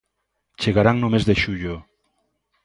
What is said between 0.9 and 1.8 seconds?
no mes de xullo.